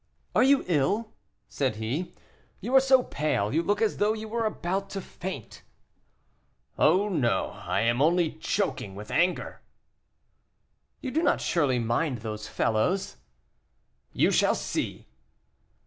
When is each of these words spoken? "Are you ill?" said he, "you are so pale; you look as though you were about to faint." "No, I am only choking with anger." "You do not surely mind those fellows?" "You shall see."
"Are 0.33 0.41
you 0.41 0.65
ill?" 0.67 1.13
said 1.47 1.75
he, 1.75 2.15
"you 2.59 2.73
are 2.75 2.79
so 2.79 3.03
pale; 3.03 3.53
you 3.53 3.61
look 3.61 3.83
as 3.83 3.97
though 3.97 4.13
you 4.13 4.27
were 4.27 4.47
about 4.47 4.89
to 4.89 4.99
faint." 4.99 5.61
"No, 6.75 7.51
I 7.63 7.81
am 7.81 8.01
only 8.01 8.31
choking 8.31 8.95
with 8.95 9.11
anger." 9.11 9.61
"You 11.01 11.11
do 11.11 11.21
not 11.21 11.39
surely 11.39 11.77
mind 11.77 12.21
those 12.21 12.47
fellows?" 12.47 13.17
"You 14.11 14.31
shall 14.31 14.55
see." 14.55 15.05